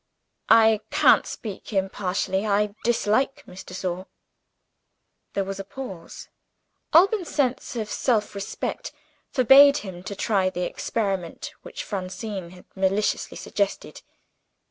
"I 0.49 0.79
can't 0.89 1.27
speak 1.27 1.71
impartially; 1.71 2.43
I 2.43 2.73
dislike 2.83 3.43
Miss 3.47 3.63
de 3.63 3.75
Sor." 3.75 4.07
There 5.33 5.43
was 5.43 5.59
a 5.59 5.63
pause. 5.63 6.27
Alban's 6.91 7.29
sense 7.29 7.75
of 7.75 7.87
self 7.87 8.33
respect 8.33 8.91
forbade 9.29 9.77
him 9.85 10.01
to 10.05 10.15
try 10.15 10.49
the 10.49 10.63
experiment 10.63 11.51
which 11.61 11.83
Francine 11.83 12.49
had 12.49 12.65
maliciously 12.75 13.37
suggested. 13.37 14.01